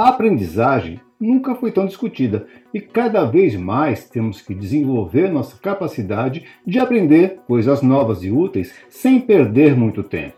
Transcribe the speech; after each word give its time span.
A 0.00 0.08
aprendizagem 0.08 0.98
nunca 1.20 1.54
foi 1.54 1.70
tão 1.70 1.84
discutida 1.84 2.46
e 2.72 2.80
cada 2.80 3.26
vez 3.26 3.54
mais 3.54 4.08
temos 4.08 4.40
que 4.40 4.54
desenvolver 4.54 5.30
nossa 5.30 5.58
capacidade 5.58 6.46
de 6.66 6.78
aprender 6.78 7.40
coisas 7.46 7.82
novas 7.82 8.24
e 8.24 8.30
úteis 8.30 8.72
sem 8.88 9.20
perder 9.20 9.76
muito 9.76 10.02
tempo. 10.02 10.36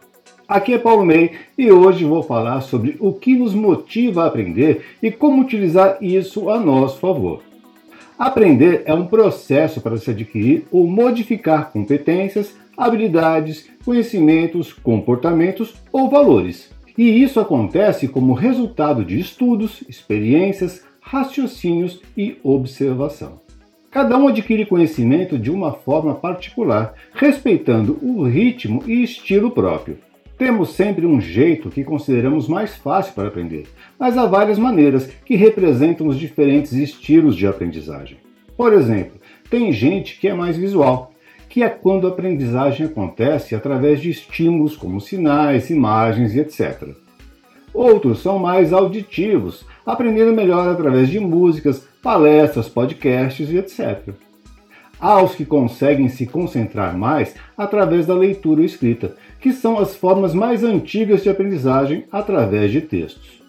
Aqui 0.48 0.74
é 0.74 0.78
Paulo 0.78 1.06
May 1.06 1.30
e 1.56 1.70
hoje 1.70 2.04
vou 2.04 2.24
falar 2.24 2.60
sobre 2.62 2.96
o 2.98 3.12
que 3.12 3.36
nos 3.36 3.54
motiva 3.54 4.24
a 4.24 4.26
aprender 4.26 4.84
e 5.00 5.12
como 5.12 5.40
utilizar 5.40 5.96
isso 6.00 6.50
a 6.50 6.58
nosso 6.58 6.98
favor. 6.98 7.44
Aprender 8.18 8.82
é 8.84 8.92
um 8.92 9.06
processo 9.06 9.80
para 9.80 9.96
se 9.96 10.10
adquirir 10.10 10.64
ou 10.72 10.88
modificar 10.88 11.70
competências, 11.70 12.52
habilidades, 12.76 13.70
conhecimentos, 13.84 14.72
comportamentos 14.72 15.72
ou 15.92 16.10
valores. 16.10 16.72
E 16.96 17.22
isso 17.22 17.40
acontece 17.40 18.08
como 18.08 18.34
resultado 18.34 19.04
de 19.04 19.18
estudos, 19.18 19.82
experiências, 19.88 20.84
raciocínios 21.00 22.00
e 22.16 22.36
observação. 22.42 23.40
Cada 23.90 24.16
um 24.16 24.28
adquire 24.28 24.64
conhecimento 24.64 25.38
de 25.38 25.50
uma 25.50 25.72
forma 25.72 26.14
particular, 26.14 26.94
respeitando 27.12 27.98
o 28.02 28.22
ritmo 28.24 28.82
e 28.86 29.02
estilo 29.02 29.50
próprio. 29.50 29.98
Temos 30.38 30.70
sempre 30.70 31.04
um 31.04 31.20
jeito 31.20 31.68
que 31.68 31.84
consideramos 31.84 32.48
mais 32.48 32.74
fácil 32.74 33.12
para 33.12 33.28
aprender, 33.28 33.66
mas 33.98 34.16
há 34.16 34.26
várias 34.26 34.58
maneiras 34.58 35.06
que 35.24 35.36
representam 35.36 36.08
os 36.08 36.18
diferentes 36.18 36.72
estilos 36.72 37.36
de 37.36 37.46
aprendizagem. 37.46 38.16
Por 38.56 38.72
exemplo, 38.72 39.20
tem 39.50 39.72
gente 39.72 40.18
que 40.18 40.26
é 40.26 40.34
mais 40.34 40.56
visual, 40.56 41.11
que 41.52 41.62
é 41.62 41.68
quando 41.68 42.06
a 42.06 42.10
aprendizagem 42.10 42.86
acontece 42.86 43.54
através 43.54 44.00
de 44.00 44.08
estímulos 44.08 44.74
como 44.74 45.02
sinais, 45.02 45.68
imagens 45.68 46.34
e 46.34 46.40
etc. 46.40 46.94
Outros 47.74 48.22
são 48.22 48.38
mais 48.38 48.72
auditivos, 48.72 49.62
aprendendo 49.84 50.32
melhor 50.32 50.66
através 50.66 51.10
de 51.10 51.20
músicas, 51.20 51.86
palestras, 52.02 52.70
podcasts 52.70 53.50
e 53.50 53.58
etc. 53.58 54.14
Há 54.98 55.22
os 55.22 55.34
que 55.34 55.44
conseguem 55.44 56.08
se 56.08 56.24
concentrar 56.24 56.96
mais 56.96 57.34
através 57.54 58.06
da 58.06 58.14
leitura 58.14 58.60
ou 58.60 58.66
escrita, 58.66 59.14
que 59.38 59.52
são 59.52 59.78
as 59.78 59.94
formas 59.94 60.32
mais 60.32 60.64
antigas 60.64 61.22
de 61.22 61.28
aprendizagem 61.28 62.06
através 62.10 62.72
de 62.72 62.80
textos. 62.80 63.42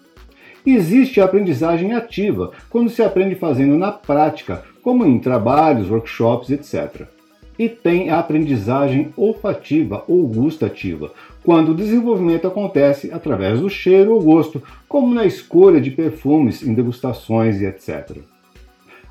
Existe 0.66 1.22
a 1.22 1.24
aprendizagem 1.24 1.94
ativa, 1.94 2.52
quando 2.68 2.90
se 2.90 3.02
aprende 3.02 3.34
fazendo 3.34 3.78
na 3.78 3.92
prática, 3.92 4.62
como 4.82 5.06
em 5.06 5.18
trabalhos, 5.18 5.88
workshops, 5.88 6.50
etc 6.50 7.13
e 7.58 7.68
tem 7.68 8.10
a 8.10 8.18
aprendizagem 8.18 9.12
olfativa 9.16 10.04
ou 10.08 10.26
gustativa, 10.26 11.12
quando 11.42 11.70
o 11.70 11.74
desenvolvimento 11.74 12.46
acontece 12.46 13.10
através 13.12 13.60
do 13.60 13.68
cheiro 13.68 14.12
ou 14.12 14.22
gosto, 14.22 14.62
como 14.88 15.14
na 15.14 15.24
escolha 15.24 15.80
de 15.80 15.90
perfumes 15.90 16.62
em 16.62 16.74
degustações 16.74 17.60
e 17.60 17.66
etc. 17.66 18.18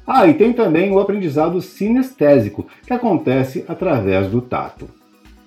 Ah, 0.06 0.28
e 0.28 0.34
tem 0.34 0.52
também 0.52 0.92
o 0.92 1.00
aprendizado 1.00 1.62
sinestésico, 1.62 2.68
que 2.86 2.94
acontece 2.94 3.64
através 3.68 4.28
do 4.28 4.42
tato. 4.42 4.90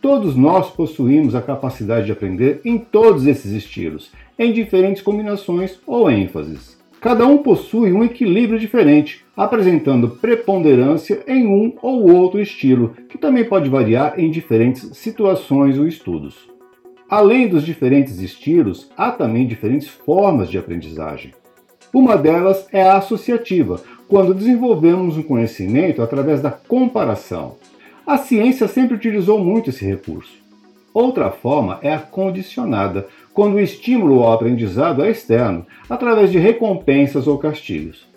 Todos 0.00 0.36
nós 0.36 0.70
possuímos 0.70 1.34
a 1.34 1.42
capacidade 1.42 2.06
de 2.06 2.12
aprender 2.12 2.60
em 2.64 2.78
todos 2.78 3.26
esses 3.26 3.52
estilos, 3.52 4.10
em 4.38 4.52
diferentes 4.52 5.02
combinações 5.02 5.78
ou 5.86 6.10
ênfases. 6.10 6.75
Cada 7.06 7.24
um 7.24 7.38
possui 7.38 7.92
um 7.92 8.02
equilíbrio 8.02 8.58
diferente, 8.58 9.24
apresentando 9.36 10.16
preponderância 10.20 11.22
em 11.28 11.46
um 11.46 11.72
ou 11.80 12.10
outro 12.12 12.40
estilo, 12.40 12.96
que 13.08 13.16
também 13.16 13.44
pode 13.44 13.70
variar 13.70 14.18
em 14.18 14.28
diferentes 14.28 14.90
situações 14.96 15.78
ou 15.78 15.86
estudos. 15.86 16.34
Além 17.08 17.46
dos 17.46 17.64
diferentes 17.64 18.18
estilos, 18.18 18.90
há 18.96 19.12
também 19.12 19.46
diferentes 19.46 19.86
formas 19.86 20.50
de 20.50 20.58
aprendizagem. 20.58 21.32
Uma 21.94 22.16
delas 22.16 22.66
é 22.72 22.82
a 22.82 22.96
associativa, 22.96 23.80
quando 24.08 24.34
desenvolvemos 24.34 25.16
um 25.16 25.22
conhecimento 25.22 26.02
através 26.02 26.42
da 26.42 26.50
comparação. 26.50 27.54
A 28.04 28.18
ciência 28.18 28.66
sempre 28.66 28.96
utilizou 28.96 29.38
muito 29.38 29.70
esse 29.70 29.84
recurso. 29.84 30.45
Outra 30.96 31.30
forma 31.30 31.78
é 31.82 31.92
a 31.92 31.98
condicionada, 31.98 33.06
quando 33.34 33.56
o 33.56 33.60
estímulo 33.60 34.22
ao 34.22 34.32
aprendizado 34.32 35.04
é 35.04 35.10
externo, 35.10 35.66
através 35.90 36.32
de 36.32 36.38
recompensas 36.38 37.26
ou 37.26 37.36
castigos. 37.36 38.08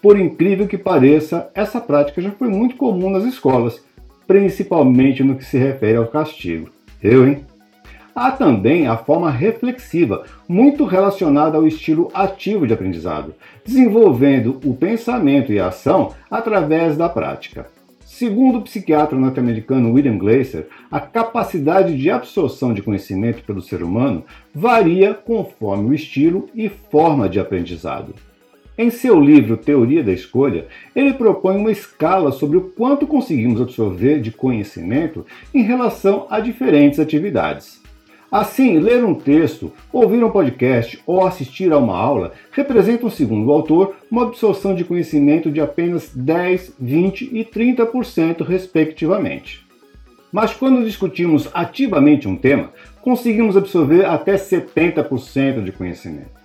Por 0.00 0.18
incrível 0.18 0.66
que 0.66 0.78
pareça, 0.78 1.50
essa 1.54 1.78
prática 1.78 2.22
já 2.22 2.30
foi 2.30 2.48
muito 2.48 2.74
comum 2.76 3.10
nas 3.10 3.24
escolas, 3.24 3.84
principalmente 4.26 5.22
no 5.22 5.36
que 5.36 5.44
se 5.44 5.58
refere 5.58 5.98
ao 5.98 6.06
castigo. 6.06 6.70
Eu, 7.02 7.28
hein? 7.28 7.44
Há 8.16 8.30
também 8.30 8.86
a 8.86 8.96
forma 8.96 9.30
reflexiva, 9.30 10.24
muito 10.48 10.86
relacionada 10.86 11.58
ao 11.58 11.66
estilo 11.66 12.08
ativo 12.14 12.66
de 12.66 12.72
aprendizado, 12.72 13.34
desenvolvendo 13.62 14.58
o 14.64 14.72
pensamento 14.72 15.52
e 15.52 15.60
a 15.60 15.66
ação 15.66 16.14
através 16.30 16.96
da 16.96 17.10
prática. 17.10 17.66
Segundo 18.14 18.58
o 18.58 18.62
psiquiatra 18.62 19.18
norte-americano 19.18 19.90
William 19.90 20.18
Glasser, 20.18 20.68
a 20.90 21.00
capacidade 21.00 21.96
de 21.96 22.10
absorção 22.10 22.74
de 22.74 22.82
conhecimento 22.82 23.42
pelo 23.42 23.62
ser 23.62 23.82
humano 23.82 24.22
varia 24.54 25.14
conforme 25.14 25.88
o 25.88 25.94
estilo 25.94 26.46
e 26.54 26.68
forma 26.68 27.26
de 27.26 27.40
aprendizado. 27.40 28.14
Em 28.76 28.90
seu 28.90 29.18
livro 29.18 29.56
Teoria 29.56 30.04
da 30.04 30.12
Escolha, 30.12 30.66
ele 30.94 31.14
propõe 31.14 31.56
uma 31.56 31.72
escala 31.72 32.32
sobre 32.32 32.58
o 32.58 32.68
quanto 32.76 33.06
conseguimos 33.06 33.62
absorver 33.62 34.20
de 34.20 34.30
conhecimento 34.30 35.24
em 35.54 35.62
relação 35.62 36.26
a 36.28 36.38
diferentes 36.38 37.00
atividades. 37.00 37.81
Assim, 38.32 38.78
ler 38.78 39.04
um 39.04 39.14
texto, 39.14 39.70
ouvir 39.92 40.24
um 40.24 40.30
podcast 40.30 40.98
ou 41.04 41.26
assistir 41.26 41.70
a 41.70 41.76
uma 41.76 41.98
aula 41.98 42.32
representam, 42.50 43.10
segundo 43.10 43.46
o 43.46 43.52
autor, 43.52 43.94
uma 44.10 44.22
absorção 44.22 44.74
de 44.74 44.84
conhecimento 44.84 45.50
de 45.50 45.60
apenas 45.60 46.10
10, 46.14 46.76
20 46.80 47.28
e 47.30 47.44
30%, 47.44 48.42
respectivamente. 48.42 49.66
Mas 50.32 50.54
quando 50.54 50.82
discutimos 50.82 51.46
ativamente 51.52 52.26
um 52.26 52.34
tema, 52.34 52.70
conseguimos 53.02 53.54
absorver 53.54 54.06
até 54.06 54.36
70% 54.36 55.62
de 55.62 55.70
conhecimento. 55.70 56.40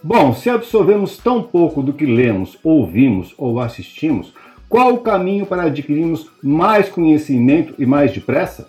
Bom, 0.00 0.32
se 0.34 0.48
absorvemos 0.48 1.16
tão 1.16 1.42
pouco 1.42 1.82
do 1.82 1.92
que 1.92 2.06
lemos, 2.06 2.56
ouvimos 2.62 3.34
ou 3.36 3.58
assistimos, 3.58 4.32
qual 4.68 4.94
o 4.94 5.00
caminho 5.00 5.46
para 5.46 5.64
adquirirmos 5.64 6.30
mais 6.40 6.88
conhecimento 6.88 7.74
e 7.76 7.84
mais 7.84 8.12
depressa? 8.12 8.68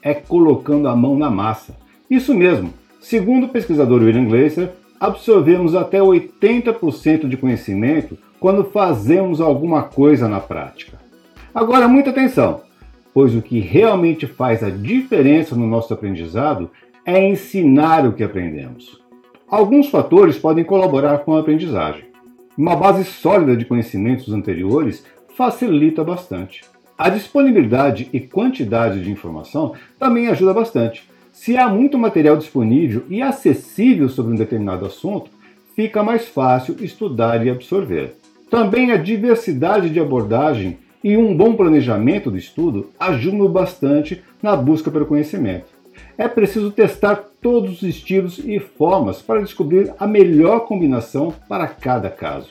É 0.00 0.14
colocando 0.14 0.88
a 0.88 0.96
mão 0.96 1.18
na 1.18 1.28
massa 1.28 1.84
isso 2.08 2.32
mesmo, 2.34 2.72
segundo 3.00 3.46
o 3.46 3.48
pesquisador 3.48 4.00
William 4.00 4.26
Glaser, 4.26 4.70
absorvemos 5.00 5.74
até 5.74 5.98
80% 5.98 7.28
de 7.28 7.36
conhecimento 7.36 8.16
quando 8.38 8.64
fazemos 8.64 9.40
alguma 9.40 9.82
coisa 9.82 10.28
na 10.28 10.38
prática. 10.38 10.98
Agora, 11.54 11.88
muita 11.88 12.10
atenção, 12.10 12.60
pois 13.12 13.34
o 13.34 13.42
que 13.42 13.58
realmente 13.58 14.26
faz 14.26 14.62
a 14.62 14.70
diferença 14.70 15.56
no 15.56 15.66
nosso 15.66 15.92
aprendizado 15.92 16.70
é 17.04 17.26
ensinar 17.26 18.06
o 18.06 18.12
que 18.12 18.22
aprendemos. 18.22 19.00
Alguns 19.48 19.88
fatores 19.88 20.38
podem 20.38 20.64
colaborar 20.64 21.18
com 21.18 21.34
a 21.34 21.40
aprendizagem. 21.40 22.04
Uma 22.56 22.76
base 22.76 23.04
sólida 23.04 23.56
de 23.56 23.64
conhecimentos 23.64 24.32
anteriores 24.32 25.04
facilita 25.36 26.04
bastante. 26.04 26.64
A 26.96 27.08
disponibilidade 27.08 28.08
e 28.12 28.20
quantidade 28.20 29.02
de 29.02 29.10
informação 29.10 29.74
também 29.98 30.28
ajuda 30.28 30.54
bastante 30.54 31.08
se 31.36 31.54
há 31.54 31.68
muito 31.68 31.98
material 31.98 32.34
disponível 32.38 33.04
e 33.10 33.20
acessível 33.20 34.08
sobre 34.08 34.32
um 34.32 34.36
determinado 34.36 34.86
assunto, 34.86 35.30
fica 35.76 36.02
mais 36.02 36.26
fácil 36.26 36.76
estudar 36.80 37.46
e 37.46 37.50
absorver. 37.50 38.16
Também 38.50 38.90
a 38.90 38.96
diversidade 38.96 39.90
de 39.90 40.00
abordagem 40.00 40.78
e 41.04 41.14
um 41.14 41.36
bom 41.36 41.54
planejamento 41.54 42.30
do 42.30 42.38
estudo 42.38 42.90
ajudam 42.98 43.46
bastante 43.48 44.24
na 44.42 44.56
busca 44.56 44.90
pelo 44.90 45.04
conhecimento. 45.04 45.66
É 46.16 46.26
preciso 46.26 46.70
testar 46.70 47.16
todos 47.40 47.74
os 47.74 47.82
estilos 47.82 48.38
e 48.38 48.58
formas 48.58 49.20
para 49.20 49.42
descobrir 49.42 49.92
a 50.00 50.06
melhor 50.06 50.60
combinação 50.60 51.34
para 51.46 51.68
cada 51.68 52.08
caso. 52.08 52.48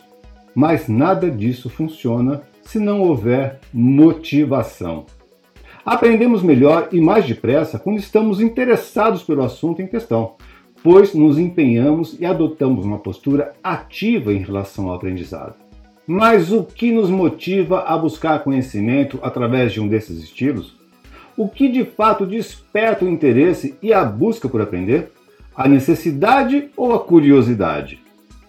Mas 0.53 0.87
nada 0.87 1.29
disso 1.29 1.71
funciona 1.71 2.43
se 2.61 2.77
não 2.77 3.01
houver 3.01 3.59
motivação. 3.73 5.07
Aprendemos 5.85 6.41
melhor 6.41 6.89
e 6.91 6.99
mais 6.99 7.25
depressa 7.25 7.77
quando 7.77 7.99
estamos 7.99 8.41
interessados 8.41 9.21
pelo 9.21 9.43
assunto 9.43 9.83
em 9.83 9.87
questão, 9.87 10.33
pois 10.81 11.13
nos 11.13 11.37
empenhamos 11.37 12.19
e 12.19 12.25
adotamos 12.25 12.83
uma 12.83 12.97
postura 12.97 13.53
ativa 13.63 14.33
em 14.33 14.39
relação 14.39 14.89
ao 14.89 14.95
aprendizado. 14.95 15.53
Mas 16.07 16.51
o 16.51 16.63
que 16.63 16.91
nos 16.91 17.11
motiva 17.11 17.81
a 17.81 17.95
buscar 17.95 18.43
conhecimento 18.43 19.19
através 19.21 19.73
de 19.73 19.79
um 19.79 19.87
desses 19.87 20.23
estilos? 20.23 20.75
O 21.37 21.47
que 21.47 21.69
de 21.69 21.85
fato 21.85 22.25
desperta 22.25 23.05
o 23.05 23.09
interesse 23.09 23.77
e 23.79 23.93
a 23.93 24.03
busca 24.03 24.49
por 24.49 24.61
aprender? 24.61 25.11
A 25.55 25.67
necessidade 25.67 26.67
ou 26.75 26.95
a 26.95 26.99
curiosidade? 26.99 27.99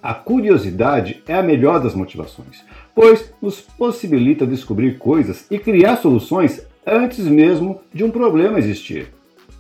A 0.03 0.15
curiosidade 0.15 1.23
é 1.29 1.35
a 1.35 1.43
melhor 1.43 1.81
das 1.83 1.95
motivações, 1.95 2.65
pois 2.95 3.31
nos 3.43 3.61
possibilita 3.61 4.47
descobrir 4.47 4.97
coisas 4.97 5.47
e 5.51 5.59
criar 5.59 5.97
soluções 5.97 6.65
antes 6.87 7.27
mesmo 7.27 7.81
de 7.93 8.05
um 8.05 8.11
problema 8.11 8.59
existir. 8.59 9.09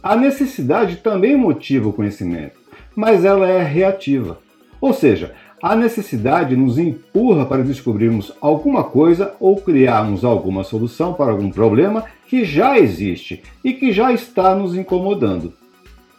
A 0.03 0.15
necessidade 0.15 0.97
também 0.97 1.37
motiva 1.37 1.89
o 1.89 1.93
conhecimento, 1.93 2.61
mas 2.95 3.25
ela 3.25 3.49
é 3.49 3.63
reativa. 3.63 4.39
Ou 4.81 4.93
seja, 4.93 5.35
A 5.63 5.75
necessidade 5.75 6.55
nos 6.55 6.79
empurra 6.79 7.47
para 7.47 7.63
descobrirmos 7.63 8.31
alguma 8.41 8.85
coisa 8.85 9.35
ou 9.41 9.57
criarmos 9.57 10.23
alguma 10.23 10.63
solução 10.63 11.15
para 11.15 11.33
algum 11.33 11.51
problema 11.51 12.05
que 12.27 12.45
já 12.45 12.79
existe 12.79 13.43
e 13.65 13.73
que 13.73 13.91
já 13.91 14.13
está 14.13 14.55
nos 14.55 14.75
incomodando. 14.75 15.55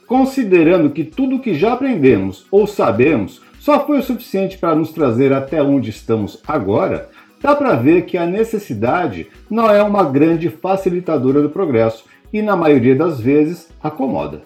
Considerando 0.08 0.90
que 0.90 1.04
tudo 1.04 1.40
que 1.40 1.54
já 1.54 1.74
aprendemos 1.74 2.48
ou 2.50 2.66
sabemos 2.66 3.42
só 3.60 3.86
foi 3.86 4.00
o 4.00 4.04
suficiente 4.04 4.58
para 4.58 4.76
nos 4.76 4.92
trazer 4.92 5.32
até 5.32 5.62
onde 5.62 5.92
estamos 5.92 6.42
agora, 6.48 7.10
dá 7.42 7.56
para 7.56 7.76
ver 7.76 8.06
que 8.06 8.18
a 8.18 8.26
necessidade 8.26 9.28
não 9.50 9.70
é 9.70 9.82
uma 9.84 10.04
grande 10.04 10.50
facilitadora 10.50 11.42
do 11.42 11.50
progresso 11.50 12.06
e, 12.32 12.42
na 12.42 12.56
maioria 12.56 12.96
das 12.96 13.20
vezes, 13.20 13.70
acomoda. 13.82 14.42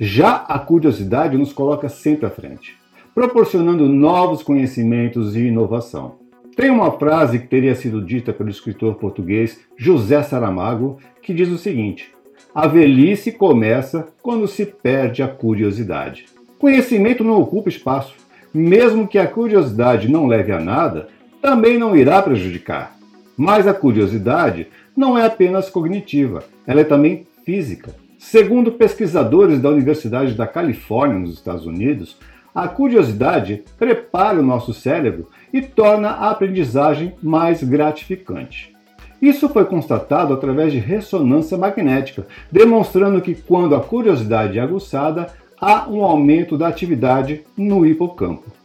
Já 0.00 0.44
a 0.48 0.58
curiosidade 0.58 1.36
nos 1.36 1.52
coloca 1.52 1.88
sempre 1.88 2.26
à 2.26 2.30
frente 2.30 2.84
proporcionando 3.14 3.88
novos 3.88 4.42
conhecimentos 4.42 5.36
e 5.36 5.46
inovação. 5.46 6.16
Tem 6.56 6.68
uma 6.68 6.90
frase 6.90 7.38
que 7.38 7.46
teria 7.46 7.74
sido 7.74 8.02
dita 8.02 8.32
pelo 8.32 8.50
escritor 8.50 8.96
português 8.96 9.60
José 9.76 10.22
Saramago 10.22 10.98
que 11.22 11.32
diz 11.32 11.48
o 11.48 11.58
seguinte: 11.58 12.12
A 12.54 12.66
velhice 12.66 13.32
começa 13.32 14.08
quando 14.20 14.48
se 14.48 14.66
perde 14.66 15.22
a 15.22 15.28
curiosidade. 15.28 16.26
Conhecimento 16.58 17.22
não 17.22 17.40
ocupa 17.40 17.68
espaço. 17.68 18.14
Mesmo 18.52 19.08
que 19.08 19.18
a 19.18 19.26
curiosidade 19.26 20.08
não 20.08 20.26
leve 20.26 20.52
a 20.52 20.60
nada, 20.60 21.08
também 21.44 21.76
não 21.76 21.94
irá 21.94 22.22
prejudicar. 22.22 22.96
Mas 23.36 23.66
a 23.66 23.74
curiosidade 23.74 24.68
não 24.96 25.18
é 25.18 25.26
apenas 25.26 25.68
cognitiva, 25.68 26.42
ela 26.66 26.80
é 26.80 26.84
também 26.84 27.26
física. 27.44 27.94
Segundo 28.18 28.72
pesquisadores 28.72 29.60
da 29.60 29.68
Universidade 29.68 30.32
da 30.32 30.46
Califórnia, 30.46 31.18
nos 31.18 31.34
Estados 31.34 31.66
Unidos, 31.66 32.16
a 32.54 32.66
curiosidade 32.66 33.62
prepara 33.78 34.40
o 34.40 34.42
nosso 34.42 34.72
cérebro 34.72 35.28
e 35.52 35.60
torna 35.60 36.12
a 36.12 36.30
aprendizagem 36.30 37.12
mais 37.22 37.62
gratificante. 37.62 38.74
Isso 39.20 39.46
foi 39.46 39.66
constatado 39.66 40.32
através 40.32 40.72
de 40.72 40.78
ressonância 40.78 41.58
magnética, 41.58 42.26
demonstrando 42.50 43.20
que 43.20 43.34
quando 43.34 43.74
a 43.74 43.80
curiosidade 43.82 44.58
é 44.58 44.62
aguçada, 44.62 45.26
há 45.60 45.90
um 45.90 46.02
aumento 46.02 46.56
da 46.56 46.68
atividade 46.68 47.42
no 47.54 47.84
hipocampo. 47.84 48.63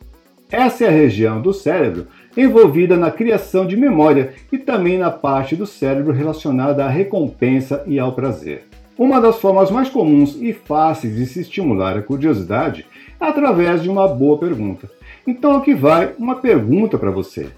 Essa 0.51 0.85
é 0.85 0.87
a 0.87 0.91
região 0.91 1.39
do 1.39 1.53
cérebro 1.53 2.07
envolvida 2.35 2.97
na 2.97 3.11
criação 3.11 3.67
de 3.67 3.77
memória 3.77 4.33
e 4.51 4.57
também 4.57 4.97
na 4.97 5.11
parte 5.11 5.55
do 5.55 5.67
cérebro 5.67 6.11
relacionada 6.11 6.83
à 6.83 6.89
recompensa 6.89 7.83
e 7.85 7.99
ao 7.99 8.13
prazer. 8.13 8.63
Uma 8.97 9.21
das 9.21 9.39
formas 9.39 9.69
mais 9.69 9.89
comuns 9.89 10.35
e 10.41 10.51
fáceis 10.51 11.15
de 11.15 11.25
se 11.27 11.41
estimular 11.41 11.95
a 11.97 12.01
curiosidade 12.01 12.85
é 13.21 13.25
através 13.25 13.83
de 13.83 13.89
uma 13.89 14.07
boa 14.07 14.39
pergunta. 14.39 14.89
Então 15.25 15.55
aqui 15.55 15.75
vai 15.75 16.13
uma 16.17 16.35
pergunta 16.35 16.97
para 16.97 17.11
você. 17.11 17.49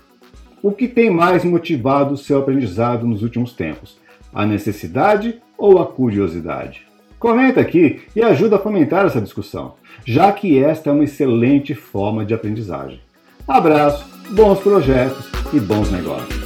O 0.62 0.72
que 0.72 0.88
tem 0.88 1.10
mais 1.10 1.46
motivado 1.46 2.14
o 2.14 2.18
seu 2.18 2.40
aprendizado 2.40 3.08
nos 3.08 3.24
últimos 3.24 3.54
tempos? 3.54 3.98
A 4.34 4.46
necessidade 4.46 5.42
ou 5.58 5.80
a 5.80 5.86
curiosidade? 5.86 6.91
Comenta 7.22 7.62
aqui 7.62 8.02
e 8.16 8.24
ajuda 8.24 8.56
a 8.56 8.60
fomentar 8.60 9.06
essa 9.06 9.22
discussão, 9.22 9.76
já 10.04 10.32
que 10.32 10.58
esta 10.58 10.90
é 10.90 10.92
uma 10.92 11.04
excelente 11.04 11.76
forma 11.76 12.26
de 12.26 12.34
aprendizagem. 12.34 13.00
Abraço, 13.48 14.04
bons 14.32 14.60
projetos 14.60 15.30
e 15.54 15.60
bons 15.60 15.92
negócios. 15.92 16.41